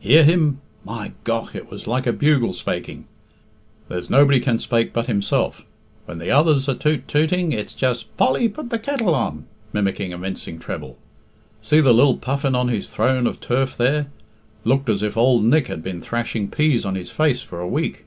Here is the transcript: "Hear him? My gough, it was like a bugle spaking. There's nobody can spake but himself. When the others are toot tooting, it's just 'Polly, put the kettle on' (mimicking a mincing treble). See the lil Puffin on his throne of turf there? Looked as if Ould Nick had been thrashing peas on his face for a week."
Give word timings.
"Hear 0.00 0.22
him? 0.22 0.60
My 0.84 1.12
gough, 1.24 1.54
it 1.56 1.70
was 1.70 1.86
like 1.86 2.06
a 2.06 2.12
bugle 2.12 2.52
spaking. 2.52 3.06
There's 3.88 4.10
nobody 4.10 4.38
can 4.38 4.58
spake 4.58 4.92
but 4.92 5.06
himself. 5.06 5.62
When 6.04 6.18
the 6.18 6.30
others 6.30 6.68
are 6.68 6.74
toot 6.74 7.08
tooting, 7.08 7.52
it's 7.52 7.72
just 7.72 8.14
'Polly, 8.18 8.50
put 8.50 8.68
the 8.68 8.78
kettle 8.78 9.14
on' 9.14 9.46
(mimicking 9.72 10.12
a 10.12 10.18
mincing 10.18 10.58
treble). 10.58 10.98
See 11.62 11.80
the 11.80 11.94
lil 11.94 12.18
Puffin 12.18 12.54
on 12.54 12.68
his 12.68 12.90
throne 12.90 13.26
of 13.26 13.40
turf 13.40 13.74
there? 13.74 14.08
Looked 14.64 14.90
as 14.90 15.02
if 15.02 15.16
Ould 15.16 15.44
Nick 15.44 15.68
had 15.68 15.82
been 15.82 16.02
thrashing 16.02 16.48
peas 16.50 16.84
on 16.84 16.94
his 16.94 17.10
face 17.10 17.40
for 17.40 17.58
a 17.58 17.66
week." 17.66 18.04